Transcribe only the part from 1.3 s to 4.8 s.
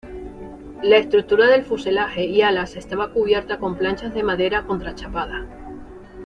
del fuselaje y alas estaba cubierta con planchas de madera